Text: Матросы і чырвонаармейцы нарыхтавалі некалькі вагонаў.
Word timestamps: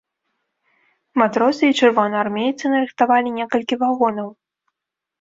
Матросы 1.23 1.63
і 1.69 1.77
чырвонаармейцы 1.79 2.65
нарыхтавалі 2.75 3.39
некалькі 3.39 3.75
вагонаў. 3.87 4.29